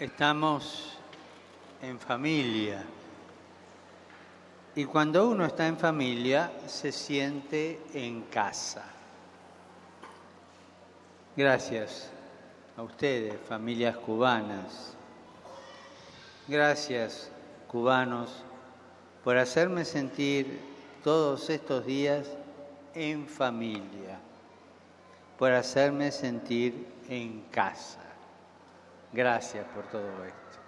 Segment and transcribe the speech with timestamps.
[0.00, 0.96] Estamos
[1.82, 2.82] en familia.
[4.74, 8.82] Y cuando uno está en familia, se siente en casa.
[11.36, 12.08] Gracias
[12.78, 14.94] a ustedes, familias cubanas.
[16.48, 17.30] Gracias,
[17.68, 18.30] cubanos,
[19.22, 20.60] por hacerme sentir
[21.04, 22.26] todos estos días
[22.94, 24.18] en familia,
[25.38, 28.09] por hacerme sentir en casa.
[29.12, 30.58] Gracias por todo esto.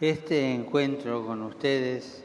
[0.00, 2.22] Este encuentro con ustedes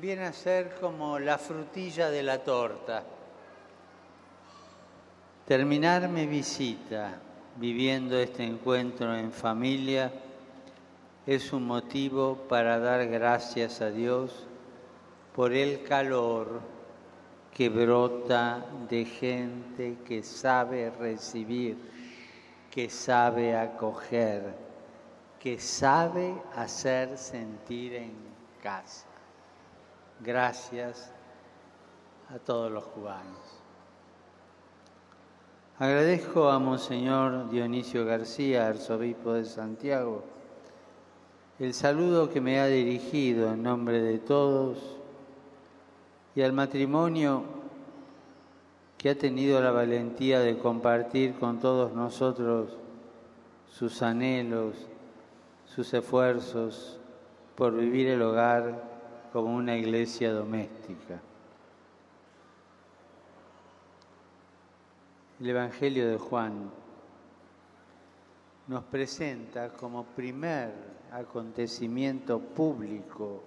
[0.00, 3.02] viene a ser como la frutilla de la torta.
[5.46, 7.20] Terminar mi visita
[7.56, 10.12] viviendo este encuentro en familia
[11.26, 14.46] es un motivo para dar gracias a Dios
[15.34, 16.60] por el calor
[17.52, 21.76] que brota de gente que sabe recibir
[22.70, 24.54] que sabe acoger,
[25.40, 28.12] que sabe hacer sentir en
[28.62, 29.06] casa.
[30.20, 31.12] Gracias
[32.32, 33.60] a todos los cubanos.
[35.78, 40.22] Agradezco a Monseñor Dionisio García, arzobispo de Santiago,
[41.58, 44.96] el saludo que me ha dirigido en nombre de todos
[46.34, 47.59] y al matrimonio
[49.00, 52.76] que ha tenido la valentía de compartir con todos nosotros
[53.66, 54.76] sus anhelos,
[55.64, 57.00] sus esfuerzos
[57.54, 58.84] por vivir el hogar
[59.32, 61.18] como una iglesia doméstica.
[65.40, 66.70] El Evangelio de Juan
[68.66, 70.74] nos presenta como primer
[71.10, 73.42] acontecimiento público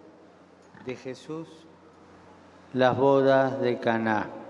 [0.84, 1.48] de Jesús
[2.74, 4.42] las bodas de Caná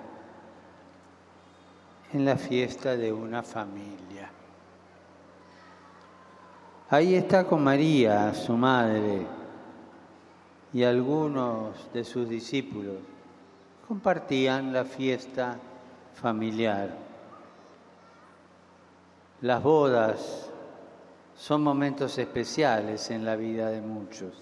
[2.13, 4.29] en la fiesta de una familia.
[6.89, 9.25] Ahí está con María, su madre,
[10.71, 12.97] y algunos de sus discípulos.
[13.87, 15.57] Compartían la fiesta
[16.13, 16.89] familiar.
[19.41, 20.49] Las bodas
[21.35, 24.33] son momentos especiales en la vida de muchos.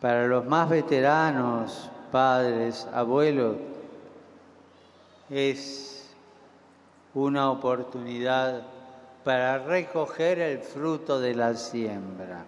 [0.00, 3.56] Para los más veteranos, padres, abuelos,
[5.30, 6.08] es
[7.14, 8.62] una oportunidad
[9.24, 12.44] para recoger el fruto de la siembra.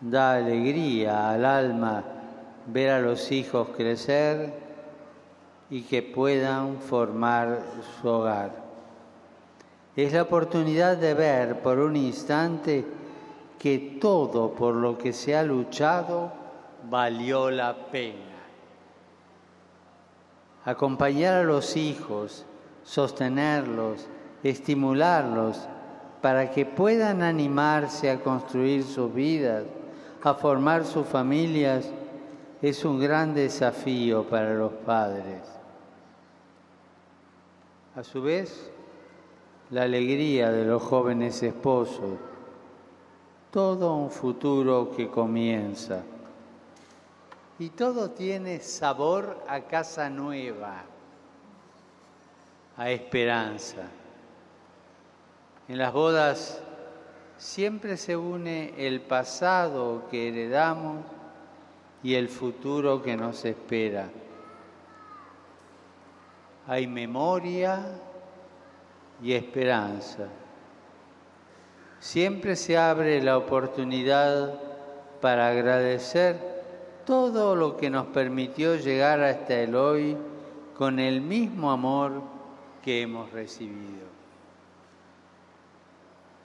[0.00, 2.04] Da alegría al alma
[2.66, 4.54] ver a los hijos crecer
[5.70, 7.60] y que puedan formar
[8.00, 8.52] su hogar.
[9.96, 12.84] Es la oportunidad de ver por un instante
[13.58, 16.32] que todo por lo que se ha luchado
[16.88, 18.33] valió la pena
[20.64, 22.44] acompañar a los hijos,
[22.84, 24.06] sostenerlos,
[24.42, 25.68] estimularlos
[26.20, 29.64] para que puedan animarse a construir sus vidas,
[30.22, 31.90] a formar sus familias,
[32.62, 35.42] es un gran desafío para los padres.
[37.94, 38.70] A su vez,
[39.70, 42.18] la alegría de los jóvenes esposos,
[43.50, 46.02] todo un futuro que comienza
[47.58, 50.82] y todo tiene sabor a casa nueva,
[52.76, 53.82] a esperanza.
[55.68, 56.60] En las bodas
[57.38, 61.04] siempre se une el pasado que heredamos
[62.02, 64.08] y el futuro que nos espera.
[66.66, 67.86] Hay memoria
[69.22, 70.26] y esperanza.
[72.00, 74.60] Siempre se abre la oportunidad
[75.20, 76.53] para agradecer
[77.04, 80.16] todo lo que nos permitió llegar hasta el hoy
[80.76, 82.22] con el mismo amor
[82.82, 84.04] que hemos recibido.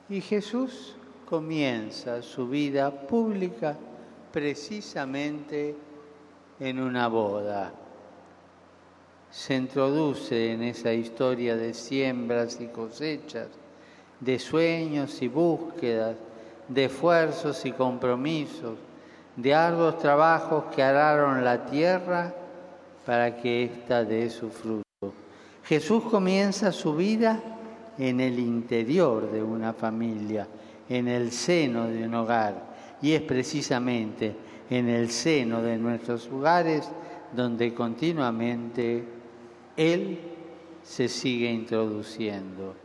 [0.10, 0.96] Y Jesús
[1.30, 3.78] comienza su vida pública
[4.32, 5.76] precisamente
[6.60, 7.72] en una boda.
[9.30, 13.48] Se introduce en esa historia de siembras y cosechas,
[14.20, 16.16] de sueños y búsquedas,
[16.68, 18.78] de esfuerzos y compromisos,
[19.42, 22.34] de arduos trabajos que araron la tierra
[23.06, 24.84] para que ésta dé su fruto.
[25.64, 27.40] Jesús comienza su vida
[27.98, 30.46] en el interior de una familia,
[30.90, 32.56] en el seno de un hogar,
[33.02, 34.36] y es precisamente
[34.70, 36.90] en el seno de nuestros hogares
[37.32, 39.06] donde continuamente
[39.78, 40.20] Él
[40.84, 42.76] se sigue introduciendo,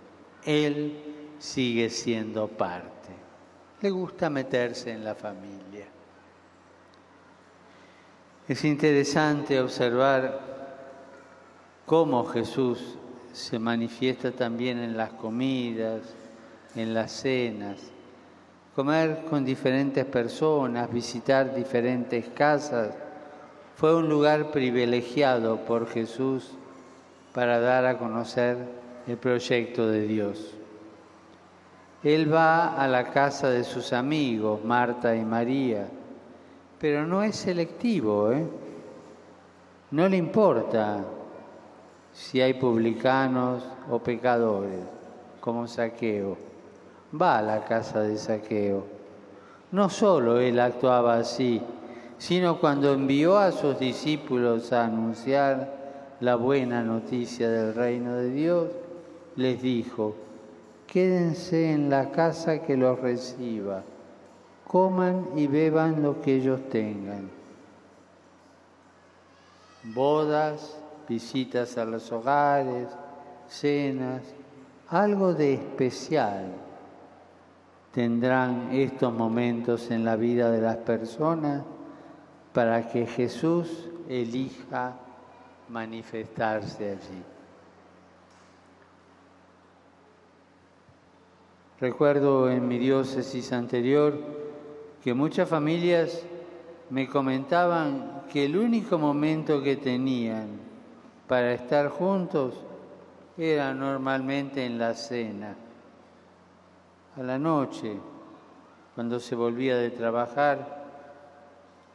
[0.45, 0.99] Él
[1.41, 3.11] sigue siendo parte.
[3.81, 5.95] Le gusta meterse en la familia.
[8.47, 10.39] Es interesante observar
[11.87, 12.97] cómo Jesús
[13.33, 16.03] se manifiesta también en las comidas,
[16.77, 17.79] en las cenas.
[18.75, 22.95] Comer con diferentes personas, visitar diferentes casas,
[23.77, 26.51] fue un lugar privilegiado por Jesús
[27.33, 28.59] para dar a conocer
[29.07, 30.53] el proyecto de Dios.
[32.03, 35.89] Él va a la casa de sus amigos, Marta y María,
[36.81, 38.47] pero no es selectivo, ¿eh?
[39.91, 41.05] No le importa
[42.13, 44.81] si hay publicanos o pecadores,
[45.41, 46.37] como Saqueo.
[47.21, 48.85] Va a la casa de Saqueo.
[49.73, 51.61] No solo él actuaba así,
[52.19, 55.73] sino cuando envió a sus discípulos a anunciar
[56.21, 58.69] la buena noticia del reino de Dios,
[59.37, 60.15] les dijo,
[60.87, 63.83] quédense en la casa que los reciba,
[64.67, 67.31] coman y beban lo que ellos tengan.
[69.83, 70.77] Bodas,
[71.09, 72.89] visitas a los hogares,
[73.49, 74.23] cenas,
[74.89, 76.53] algo de especial
[77.93, 81.63] tendrán estos momentos en la vida de las personas
[82.53, 84.97] para que Jesús elija
[85.69, 87.23] manifestarse allí.
[91.81, 94.44] Recuerdo en mi diócesis anterior
[95.05, 96.25] que muchas familias
[96.89, 100.49] me comentaban que el único momento que tenían
[101.29, 102.55] para estar juntos
[103.37, 105.55] era normalmente en la cena,
[107.17, 107.95] a la noche,
[108.95, 110.83] cuando se volvía de trabajar,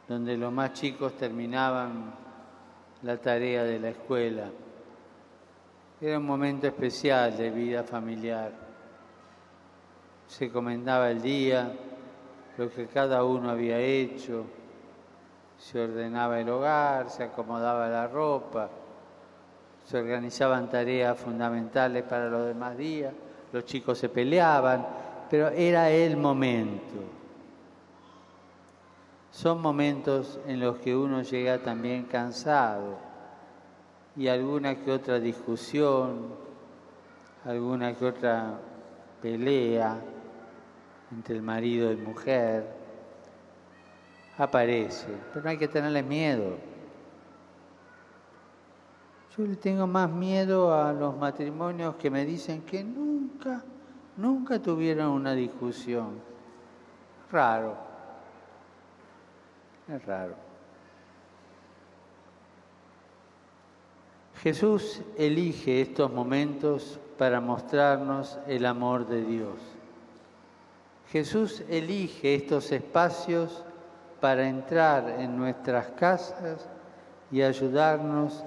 [0.08, 2.14] donde los más chicos terminaban
[3.02, 4.44] la tarea de la escuela.
[6.00, 8.70] Era un momento especial de vida familiar
[10.30, 11.72] se comentaba el día,
[12.60, 14.44] lo que cada uno había hecho,
[15.58, 18.68] se ordenaba el hogar, se acomodaba la ropa,
[19.86, 23.14] se organizaban tareas fundamentales para los demás días,
[23.50, 24.86] los chicos se peleaban,
[25.30, 27.02] pero era el momento.
[29.30, 32.98] Son momentos en los que uno llega también cansado
[34.16, 36.26] y alguna que otra discusión,
[37.46, 38.52] alguna que otra
[39.22, 39.96] pelea,
[41.10, 42.66] entre el marido y mujer,
[44.38, 46.56] aparece, pero no hay que tenerle miedo.
[49.36, 53.62] Yo le tengo más miedo a los matrimonios que me dicen que nunca,
[54.16, 56.20] nunca tuvieron una discusión.
[57.30, 57.76] Raro,
[59.88, 60.34] es raro.
[64.42, 69.69] Jesús elige estos momentos para mostrarnos el amor de Dios.
[71.10, 73.64] Jesús elige estos espacios
[74.20, 76.68] para entrar en nuestras casas
[77.32, 78.44] y ayudarnos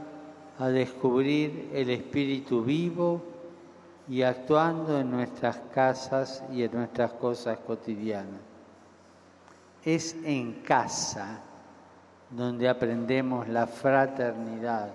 [0.57, 3.21] a descubrir el Espíritu vivo
[4.07, 8.39] y actuando en nuestras casas y en nuestras cosas cotidianas.
[9.83, 11.42] Es en casa
[12.30, 14.88] donde aprendemos la fraternidad,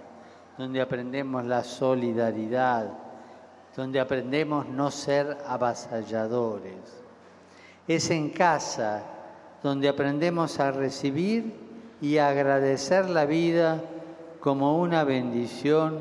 [0.56, 2.88] donde aprendemos la solidaridad,
[3.76, 7.07] donde aprendemos no ser avasalladores
[7.88, 9.02] es en casa
[9.62, 11.52] donde aprendemos a recibir
[12.00, 13.82] y a agradecer la vida
[14.40, 15.98] como una bendición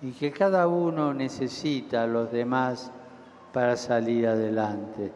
[0.00, 2.90] y que cada uno necesita a los demás
[3.52, 5.12] para salir adelante.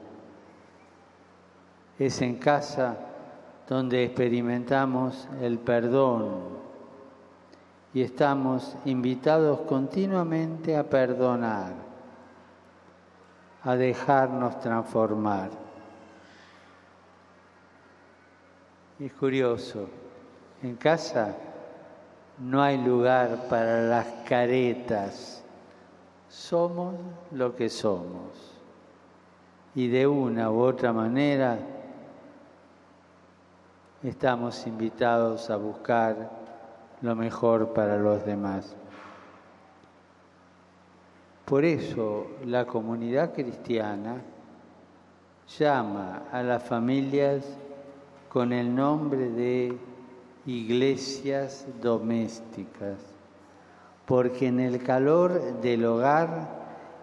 [1.99, 2.97] Es en casa
[3.69, 6.59] donde experimentamos el perdón
[7.95, 11.73] y estamos invitados continuamente a perdonar,
[13.65, 15.68] a dejarnos transformar.
[19.01, 19.89] Es curioso,
[20.61, 21.37] en casa
[22.39, 25.41] no hay lugar para las caretas,
[26.29, 26.97] somos
[27.31, 28.57] lo que somos.
[29.77, 31.61] Y de una u otra manera
[34.03, 36.31] estamos invitados a buscar
[37.01, 38.75] lo mejor para los demás.
[41.45, 44.17] Por eso la comunidad cristiana
[45.57, 47.45] llama a las familias
[48.29, 49.79] con el nombre de
[50.47, 52.99] iglesias domésticas,
[54.07, 56.59] porque en el calor del hogar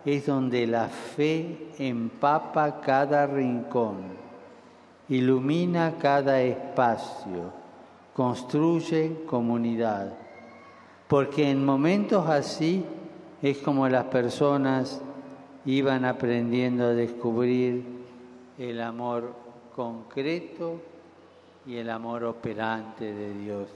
[0.06, 3.98] es donde la fe empapa cada rincón,
[5.10, 7.52] ilumina cada espacio,
[8.14, 10.14] construye comunidad,
[11.08, 12.86] porque en momentos así
[13.42, 15.02] es como las personas
[15.66, 17.84] iban aprendiendo a descubrir
[18.58, 19.34] el amor
[19.76, 20.80] concreto
[21.66, 23.68] y el amor operante de Dios.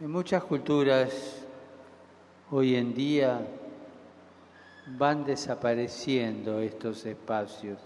[0.00, 1.44] En muchas culturas
[2.50, 3.40] hoy en día
[4.86, 7.78] van desapareciendo estos espacios,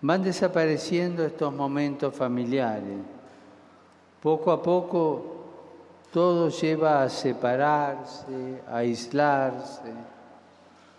[0.00, 2.98] van desapareciendo estos momentos familiares.
[4.20, 5.32] Poco a poco
[6.12, 9.92] todo lleva a separarse, a aislarse,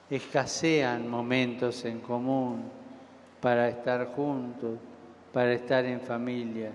[0.10, 2.64] escasean momentos en común
[3.42, 4.78] para estar juntos,
[5.32, 6.72] para estar en familia.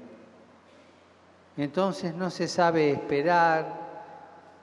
[1.56, 3.66] Entonces no se sabe esperar,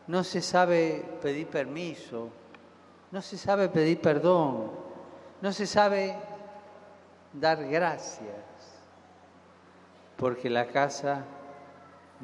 [0.08, 2.30] no se sabe pedir permiso,
[3.12, 4.72] no se sabe pedir perdón,
[5.42, 6.16] no se sabe
[7.34, 8.36] dar gracias,
[10.16, 11.24] porque la casa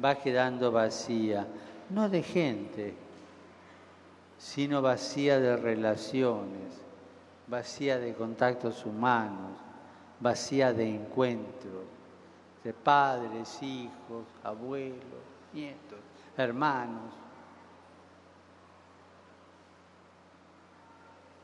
[0.02, 1.46] va quedando vacía,
[1.90, 2.94] no de gente,
[4.54, 6.78] sino vacía de relaciones,
[7.46, 9.52] vacía de contactos humanos,
[10.20, 11.86] vacía de encuentros,
[12.62, 15.22] de padres, hijos, abuelos,
[15.54, 16.00] nietos,
[16.36, 17.14] hermanos.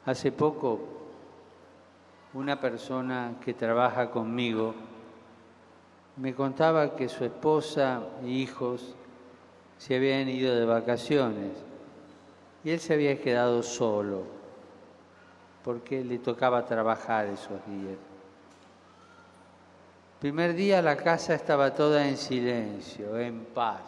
[0.04, 0.78] Hace poco,
[2.34, 4.74] una persona que trabaja conmigo
[6.16, 8.94] me contaba que su esposa e hijos
[9.78, 11.67] se habían ido de vacaciones
[12.64, 14.38] y él se había quedado solo
[15.62, 17.98] porque le tocaba trabajar esos días.
[20.18, 23.82] primer día la casa estaba toda en silencio, en paz.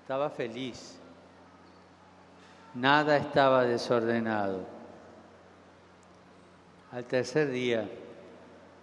[0.00, 0.98] Estaba feliz.
[2.74, 4.64] Nada estaba desordenado.
[6.92, 7.88] Al tercer día,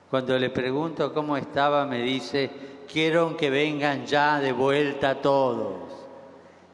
[0.09, 2.49] cuando le pregunto cómo estaba, me dice,
[2.87, 5.91] quiero que vengan ya de vuelta todos.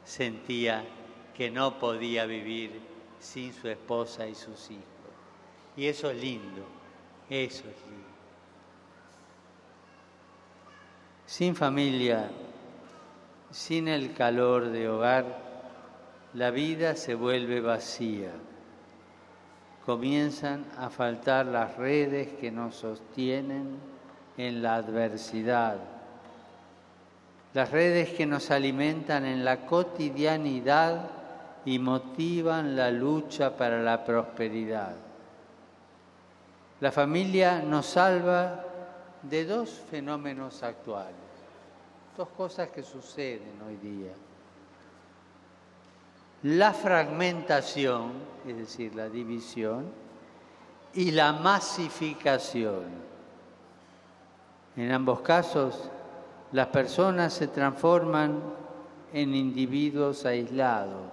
[0.04, 0.84] Sentía
[1.36, 2.80] que no podía vivir
[3.20, 4.84] sin su esposa y sus hijos.
[5.76, 6.64] Y eso es lindo,
[7.30, 8.04] eso es lindo.
[11.26, 12.30] Sin familia,
[13.50, 15.26] sin el calor de hogar,
[16.34, 18.32] la vida se vuelve vacía.
[19.86, 23.78] Comienzan a faltar las redes que nos sostienen
[24.38, 25.78] en la adversidad,
[27.54, 31.23] las redes que nos alimentan en la cotidianidad
[31.66, 34.96] y motivan la lucha para la prosperidad.
[36.80, 38.64] La familia nos salva
[39.22, 41.16] de dos fenómenos actuales,
[42.18, 44.12] dos cosas que suceden hoy día
[46.44, 48.12] la fragmentación,
[48.46, 49.86] es decir, la división,
[50.94, 52.84] y la masificación.
[54.76, 55.90] En ambos casos,
[56.52, 58.42] las personas se transforman
[59.14, 61.12] en individuos aislados,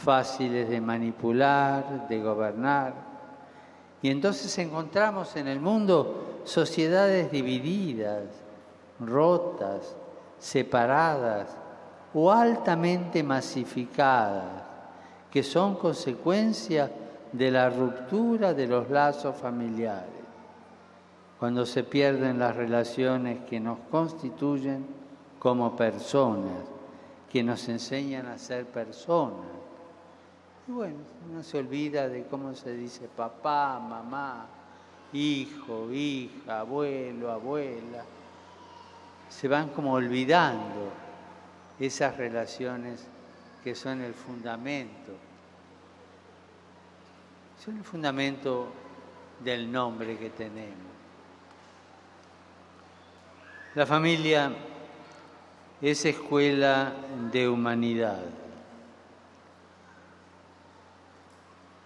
[0.00, 2.94] fáciles de manipular, de gobernar.
[4.02, 8.24] Y entonces encontramos en el mundo sociedades divididas,
[8.98, 9.94] rotas,
[10.38, 11.48] separadas,
[12.14, 14.64] o altamente masificadas,
[15.30, 16.90] que son consecuencia
[17.30, 20.08] de la ruptura de los lazos familiares,
[21.38, 24.84] cuando se pierden las relaciones que nos constituyen
[25.38, 26.64] como personas,
[27.30, 29.59] que nos enseñan a ser personas.
[30.68, 30.96] Y bueno,
[31.30, 34.46] uno se olvida de cómo se dice papá, mamá,
[35.12, 38.04] hijo, hija, abuelo, abuela.
[39.28, 40.90] Se van como olvidando
[41.78, 43.06] esas relaciones
[43.64, 45.12] que son el fundamento,
[47.62, 48.68] son el fundamento
[49.42, 50.90] del nombre que tenemos.
[53.74, 54.52] La familia
[55.80, 56.92] es escuela
[57.30, 58.24] de humanidad,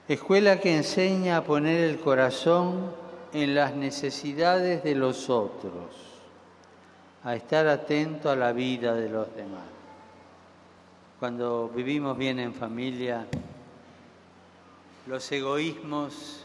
[0.08, 2.92] escuela que enseña a poner el corazón
[3.32, 5.94] en las necesidades de los otros,
[7.22, 9.74] a estar atento a la vida de los demás
[11.24, 13.26] cuando vivimos bien en familia,
[15.06, 16.44] los egoísmos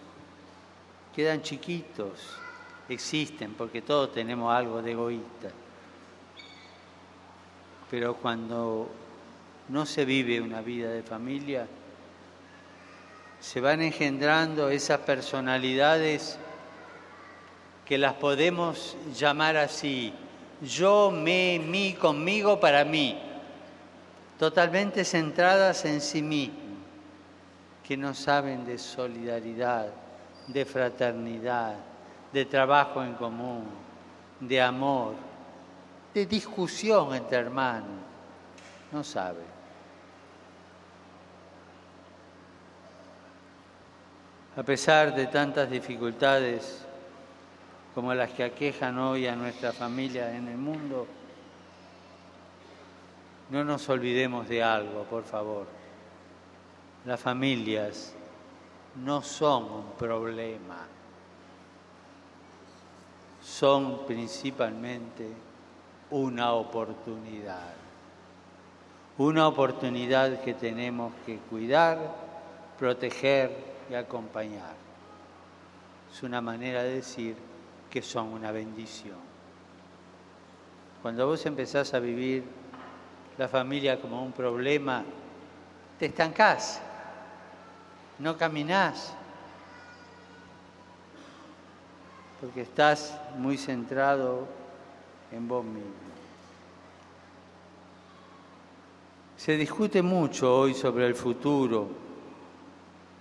[1.13, 2.37] quedan chiquitos,
[2.87, 5.49] existen, porque todos tenemos algo de egoísta.
[7.91, 8.87] Pero cuando
[9.67, 11.67] no se vive una vida de familia,
[13.39, 16.38] se van engendrando esas personalidades
[17.86, 20.13] que las podemos llamar así,
[20.62, 23.17] yo, me, mí, conmigo, para mí
[24.39, 26.58] totalmente centradas en sí mismas,
[27.84, 29.88] que no saben de solidaridad,
[30.48, 31.75] de fraternidad,
[32.31, 33.65] de trabajo en común,
[34.39, 35.15] de amor,
[36.13, 38.00] de discusión entre hermanos.
[38.91, 39.49] No saben.
[44.59, 46.83] A pesar de tantas dificultades
[47.95, 51.07] como las que aquejan hoy a nuestra familia en el mundo,
[53.51, 55.65] no nos olvidemos de algo, por favor.
[57.05, 58.13] Las familias
[59.01, 60.87] no son un problema,
[63.41, 65.25] son principalmente
[66.11, 67.75] una oportunidad.
[69.19, 71.97] Una oportunidad que tenemos que cuidar,
[72.77, 74.75] proteger y acompañar.
[76.13, 77.36] Es una manera de decir
[77.89, 79.17] que son una bendición.
[81.01, 82.43] Cuando vos empezás a vivir
[83.38, 85.03] la familia como un problema,
[85.98, 86.81] te estancás,
[88.19, 89.13] no caminás,
[92.41, 94.48] porque estás muy centrado
[95.31, 96.10] en vos mismo.
[99.38, 102.08] Se discute mucho hoy sobre el futuro,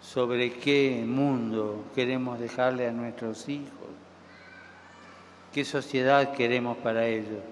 [0.01, 3.89] sobre qué mundo queremos dejarle a nuestros hijos,
[5.53, 7.43] qué sociedad queremos para ellos.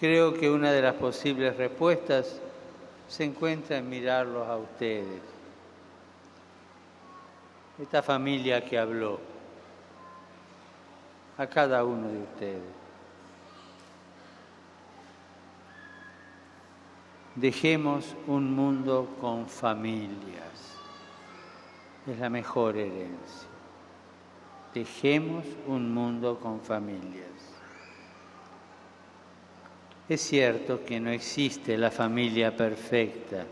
[0.00, 2.40] Creo que una de las posibles respuestas
[3.08, 5.22] se encuentra en mirarlos a ustedes.
[7.80, 9.20] Esta familia que habló,
[11.38, 12.85] a cada uno de ustedes.
[17.36, 20.78] Dejemos un mundo con familias.
[22.06, 23.48] Es la mejor herencia.
[24.72, 27.28] Dejemos un mundo con familias.
[30.08, 33.44] Es cierto que no existe la familia perfecta.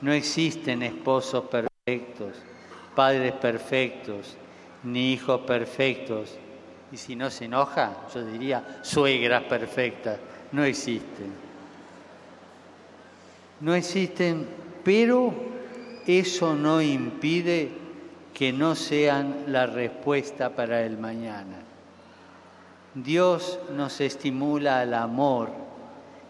[0.00, 2.36] No existen esposos perfectos,
[2.96, 4.36] padres perfectos,
[4.82, 6.36] ni hijos perfectos.
[6.90, 10.18] Y si no se enoja, yo diría suegras perfectas.
[10.50, 11.45] No existen
[13.60, 14.46] no existen,
[14.84, 15.32] pero
[16.06, 17.70] eso no impide
[18.34, 21.56] que no sean la respuesta para el mañana.
[22.94, 25.50] Dios nos estimula al amor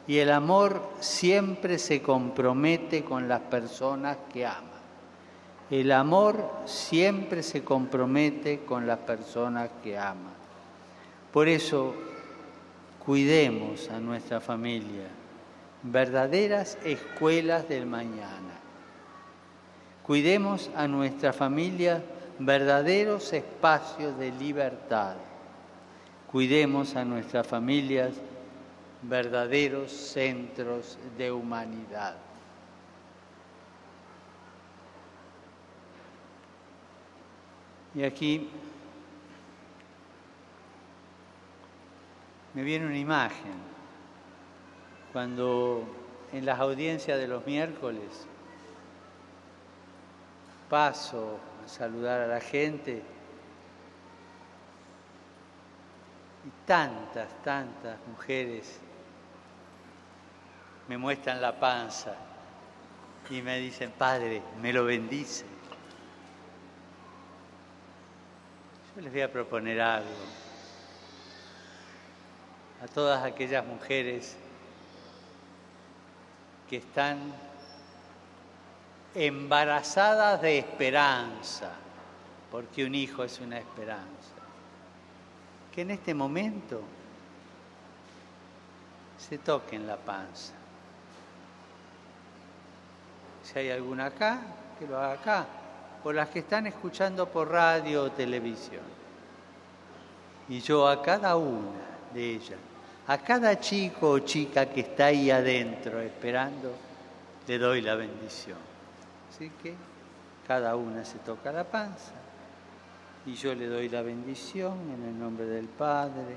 [0.07, 4.63] y el amor siempre se compromete con las personas que ama.
[5.69, 10.33] El amor siempre se compromete con las personas que ama.
[11.33, 11.93] Por eso,
[13.05, 15.26] cuidemos a nuestra familia
[15.87, 18.55] verdaderas escuelas del mañana.
[20.03, 22.03] Cuidemos a nuestra familia
[22.39, 25.17] verdaderos espacios de libertad.
[26.31, 28.15] Cuidemos a nuestras familias
[29.03, 32.17] verdaderos centros de humanidad.
[37.95, 38.51] Y aquí
[42.53, 43.76] me viene una imagen
[45.17, 45.83] cuando
[46.31, 48.27] en las audiencias de los miércoles
[50.69, 53.03] paso a saludar a la gente
[56.45, 58.79] y tantas, tantas mujeres
[60.87, 62.15] me muestran la panza
[63.31, 65.47] y me dicen, Padre, me lo bendice.
[68.95, 70.11] Yo les voy a proponer algo
[72.85, 74.37] a todas aquellas mujeres
[76.69, 77.33] que están
[79.15, 81.71] embarazadas de esperanza,
[82.51, 84.35] porque un hijo es una esperanza,
[85.75, 86.83] que en este momento
[89.19, 90.55] se toquen la panza.
[93.43, 94.41] Si hay alguna acá,
[94.79, 95.47] que lo haga acá,
[96.05, 98.85] o las que están escuchando por radio o televisión.
[100.49, 101.81] Y yo a cada una
[102.13, 102.59] de ellas
[103.09, 106.73] a cada chico o chica que está ahí adentro esperando,
[107.47, 108.59] le doy la bendición.
[109.31, 109.75] Así que
[110.47, 112.13] cada una se toca la panza
[113.27, 116.35] y yo le doy la bendición en el nombre del Padre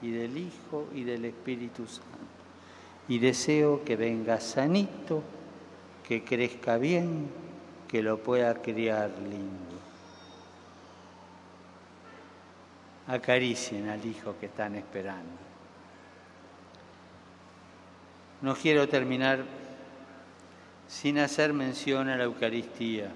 [0.00, 2.08] y del Hijo y del Espíritu Santo.
[3.08, 5.22] Y deseo que venga sanito,
[6.06, 7.28] que crezca bien,
[7.88, 9.72] que lo pueda criar lindo.
[13.08, 15.51] Acaricien al hijo que están esperando.
[18.42, 19.44] No quiero terminar
[20.88, 23.08] sin hacer mención a la Eucaristía.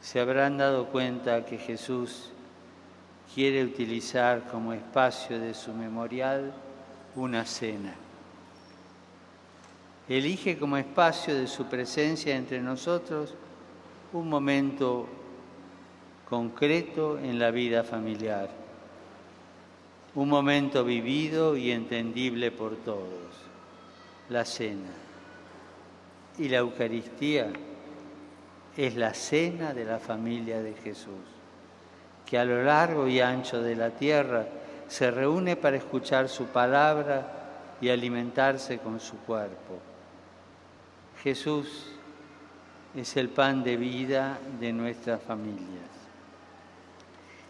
[0.00, 2.30] Se habrán dado cuenta que Jesús
[3.34, 6.54] quiere utilizar como espacio de su memorial
[7.16, 7.94] una cena.
[10.08, 13.34] Elige como espacio de su presencia entre nosotros
[14.14, 15.06] un momento
[16.30, 18.48] concreto en la vida familiar,
[20.14, 23.49] un momento vivido y entendible por todos
[24.30, 24.90] la cena.
[26.38, 27.52] Y la Eucaristía
[28.76, 31.26] es la cena de la familia de Jesús,
[32.24, 34.46] que a lo largo y ancho de la tierra
[34.88, 39.78] se reúne para escuchar su palabra y alimentarse con su cuerpo.
[41.22, 41.86] Jesús
[42.94, 45.90] es el pan de vida de nuestras familias.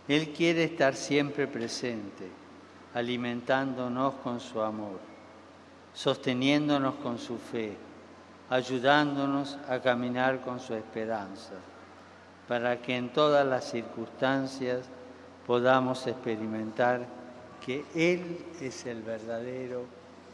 [0.09, 2.27] Él quiere estar siempre presente,
[2.95, 4.99] alimentándonos con su amor,
[5.95, 7.77] sosteniéndonos con su fe,
[8.49, 11.55] ayudándonos a caminar con su esperanza,
[12.49, 14.87] para que en todas las circunstancias
[15.47, 17.07] podamos experimentar
[17.65, 19.85] que Él es el verdadero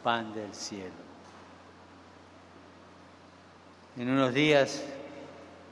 [0.03, 1.07] pan del cielo.
[3.97, 4.83] En unos días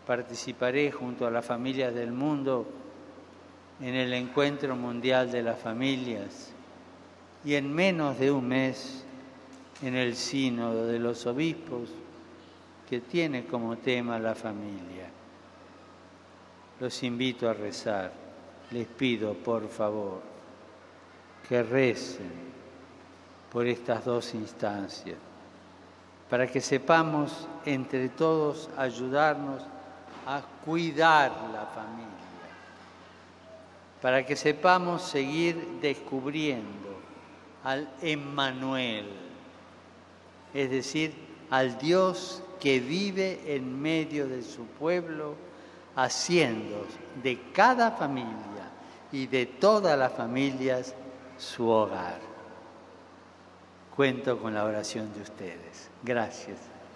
[0.07, 2.67] participaré junto a las familias del mundo
[3.81, 6.53] en el Encuentro Mundial de las Familias
[7.45, 9.04] y en menos de un mes
[9.83, 11.91] en el Sínodo de los Obispos
[12.89, 15.09] que tiene como tema la familia.
[16.81, 18.13] Los invito a rezar,
[18.71, 20.21] les pido por favor
[21.49, 22.55] que recen
[23.51, 25.19] por estas dos instancias,
[26.29, 29.63] para que sepamos entre todos ayudarnos
[30.27, 32.25] a cuidar la familia
[34.05, 37.01] para que sepamos seguir descubriendo
[37.65, 39.07] al Emmanuel,
[40.55, 41.13] es decir,
[41.51, 45.35] al Dios que vive en medio de su pueblo,
[45.97, 46.87] haciendo
[47.23, 48.71] de cada familia
[49.13, 50.95] y de todas las familias
[51.37, 52.19] su hogar.
[53.95, 55.91] Cuento con la oración de ustedes.
[56.03, 56.74] Gracias.